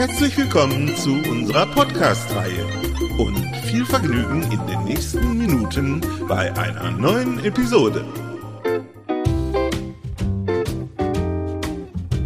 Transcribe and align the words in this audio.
Herzlich 0.00 0.34
willkommen 0.38 0.96
zu 0.96 1.12
unserer 1.12 1.66
Podcast-Reihe 1.66 2.64
und 3.18 3.36
viel 3.66 3.84
Vergnügen 3.84 4.42
in 4.44 4.66
den 4.66 4.84
nächsten 4.84 5.36
Minuten 5.36 6.00
bei 6.26 6.50
einer 6.56 6.90
neuen 6.92 7.44
Episode. 7.44 8.02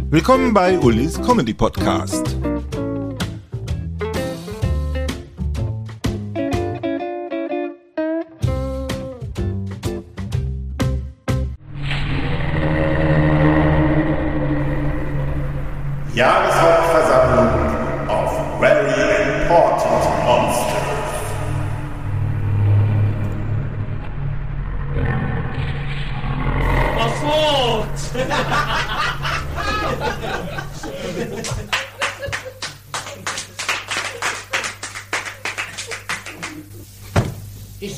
Willkommen 0.09 0.53
bei 0.53 0.79
Ulis 0.79 1.21
Comedy 1.21 1.53
Podcast. 1.53 2.34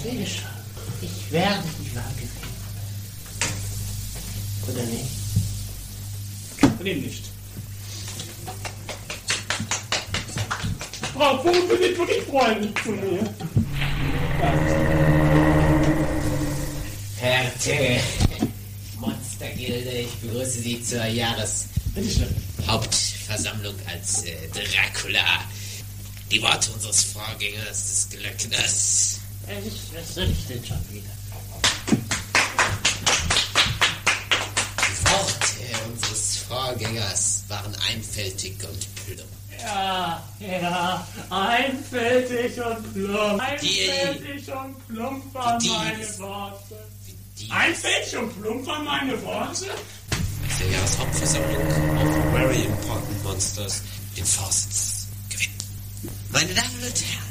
Schon. 0.08 0.48
Ich 1.02 1.32
werde 1.32 1.64
die 1.80 1.94
Wahl 1.94 2.04
gewinnen. 2.16 2.48
Oder 4.70 4.84
nicht? 4.86 5.18
Nee, 6.82 6.96
nicht. 6.96 7.24
Frau 11.14 11.44
Vogt, 11.44 11.70
wir 11.70 11.78
sind 11.78 11.98
wirklich 11.98 12.24
freundlich 12.24 12.74
zu 12.84 12.92
mir. 12.92 13.34
Härte. 17.18 18.00
Monstergilde, 19.00 19.92
ich 19.92 20.14
begrüße 20.22 20.60
Sie 20.62 20.82
zur 20.82 21.04
Bitte 21.04 22.10
schön. 22.10 22.36
Jahreshauptversammlung 22.66 23.76
als 23.92 24.24
äh, 24.24 24.36
Dracula. 24.54 25.44
Die 26.32 26.42
Worte 26.42 26.72
unseres 26.72 27.04
Vorgängers 27.04 28.08
des 28.10 28.10
Glöckners. 28.10 29.20
Ich, 29.48 29.66
ich 30.30 30.48
denn 30.48 30.66
schon 30.66 30.78
wieder? 30.92 31.10
Die 34.78 35.06
Worte 35.06 35.90
unseres 35.92 36.38
Vorgängers 36.48 37.44
waren 37.48 37.74
einfältig 37.90 38.56
und 38.64 38.88
plump. 39.06 39.30
Ja, 39.64 40.24
ja, 40.40 41.08
einfältig 41.30 42.58
und 42.64 42.94
plump. 42.94 43.42
Die- 43.62 43.90
Einfältig 43.90 44.48
und 44.54 44.88
plump 44.88 45.34
waren 45.34 45.60
die- 45.60 45.70
meine 45.70 46.20
Worte. 46.20 46.76
Die 47.40 47.52
Einfältig 47.52 48.18
und 48.18 48.42
plump 48.42 48.66
waren 48.68 48.86
meine 48.86 49.22
Worte? 49.24 49.66
der 50.60 50.70
Jahreshauptversammlung 50.72 51.68
of 51.98 52.32
Very 52.34 52.64
Important 52.64 53.24
Monsters 53.24 53.82
den 54.18 54.26
Vorsitz 54.26 55.06
gewinnen. 55.30 55.54
Meine 56.32 56.52
Damen 56.56 56.84
und 56.84 56.96
Herren, 57.04 57.27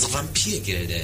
unsere 0.00 0.14
Vampirgilde, 0.14 1.02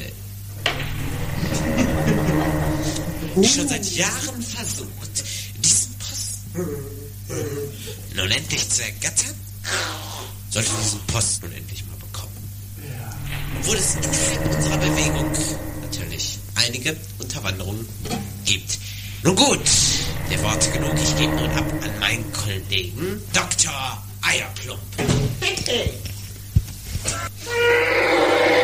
die 3.37 3.49
schon 3.49 3.69
seit 3.69 3.84
Jahren 3.93 4.43
versucht, 4.43 5.25
diesen 5.62 5.95
Posten 5.99 6.51
nun 8.15 8.31
endlich 8.31 8.71
zu 8.71 8.83
ergattern, 8.83 9.35
sollte 10.51 10.71
diesen 10.83 11.01
Posten 11.09 11.47
nun 11.47 11.56
endlich 11.56 11.85
mal 11.87 11.97
bekommen. 11.97 12.33
Obwohl 13.61 13.77
es 13.77 13.97
innerhalb 13.97 14.56
unserer 14.56 14.79
Bewegung 14.79 15.31
natürlich 15.83 16.39
einige 16.55 16.97
Unterwanderungen 17.19 17.87
gibt. 18.47 18.79
Nun 19.23 19.37
gut, 19.37 19.61
der 20.31 20.43
Worte 20.43 20.71
genug. 20.71 20.95
Ich 20.97 21.15
gebe 21.17 21.35
nun 21.35 21.51
ab 21.51 21.71
an 21.83 22.01
meinen 22.01 22.33
Kollegen 22.33 23.21
Dr. 23.35 24.03
Eierplump. 24.23 24.81
Ich 25.43 25.67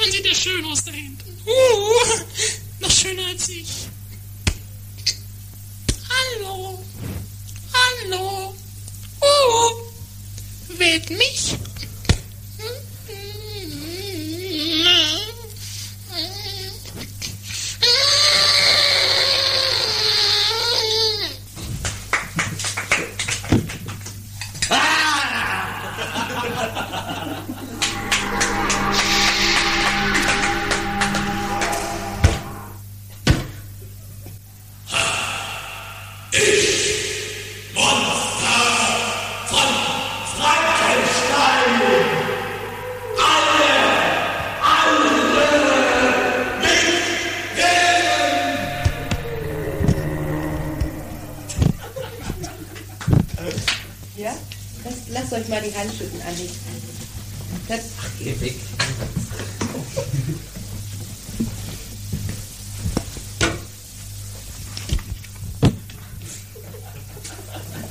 Man 0.00 0.10
sieht 0.10 0.26
ja 0.26 0.34
schön 0.34 0.64
aus 0.64 0.82
da 0.82 0.92
hinten. 0.92 1.38
Uh, 1.44 2.20
noch 2.80 2.90
schöner 2.90 3.26
als 3.26 3.48
ich. 3.50 3.68
Hallo. 6.08 6.82
Hallo. 7.72 8.54
Uh, 9.20 10.78
wählt 10.78 11.10
mich. 11.10 11.54
Ja? 54.30 54.36
Lasst, 54.84 54.98
lasst 55.10 55.32
euch 55.32 55.48
mal 55.48 55.62
die 55.62 55.74
Handschütten 55.76 56.20
anlegen. 56.22 56.54
Das, 57.68 57.80
Geh 58.18 58.40
weg. 58.40 58.56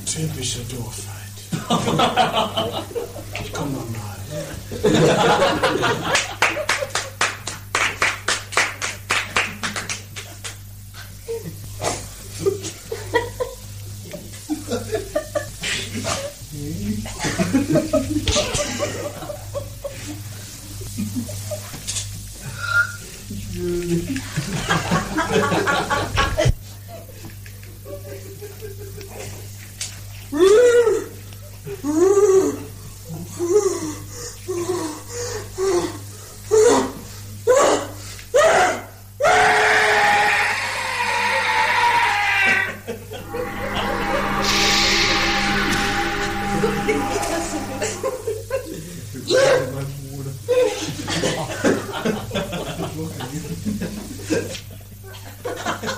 Typische 0.06 0.60
Doofheit. 0.64 1.16
Ich 3.42 3.52
komm 3.52 3.72
nochmal. 3.72 4.16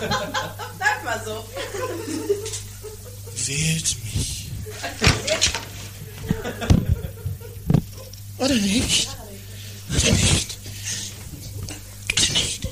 Bleib 0.78 1.04
mal 1.04 1.20
so. 1.25 1.44
Wählt 3.46 3.96
mich. 4.04 4.50
Oder 8.38 8.54
nicht? 8.54 9.08
Oder 9.90 10.10
nicht? 10.12 10.58
Oder 12.12 12.32
nicht? 12.34 12.66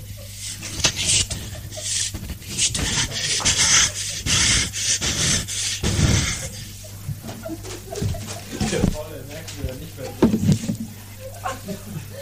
Oder 9.63 9.75
nicht? 9.75 10.07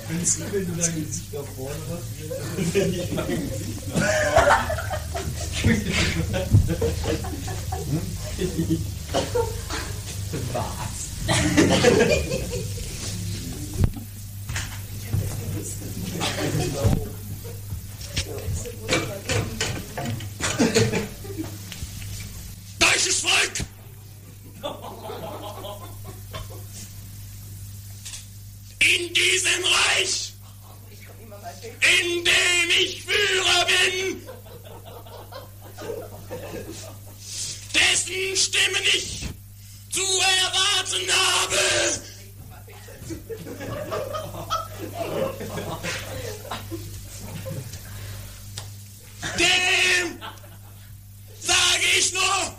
Oder 0.09 0.19
nicht? 0.19 0.39
Wenn 0.59 0.67
du 0.67 0.83
dein 0.83 0.93
Gesicht 0.93 1.33
nach 1.33 1.45
vorne 1.55 1.77
hast, 1.89 2.75
wenn 2.75 2.93
ich 2.93 3.13
mein 3.13 3.29
Gesicht 3.29 3.95
nach 3.95 4.09
Deutsches 22.81 23.21
Volk! 23.21 23.53
In 28.81 29.15
diesem 29.15 29.65
Reich, 29.65 30.28
in 31.51 32.25
dem 32.25 32.71
ich 32.81 33.03
Führer 33.03 33.67
bin, 33.67 34.23
dessen 37.75 38.37
Stimmen 38.37 38.83
ich 38.85 39.29
zu 39.91 40.03
erwarten 40.03 41.11
habe. 41.11 41.59
Dem 49.39 50.21
sage 51.41 51.87
ich 51.99 52.13
nur, 52.13 52.59